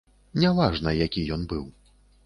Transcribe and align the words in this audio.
Не 0.43 0.53
важна, 0.61 0.95
які 1.05 1.27
ён 1.37 1.49
быў. 1.55 1.65